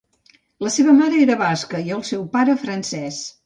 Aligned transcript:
La 0.67 0.71
seva 0.75 0.95
mare 1.01 1.21
era 1.27 1.37
basca 1.43 1.85
i 1.91 1.95
el 1.99 2.05
seu 2.11 2.27
pare 2.39 2.61
francès. 2.67 3.25